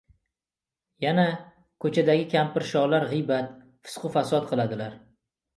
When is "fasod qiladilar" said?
4.17-4.99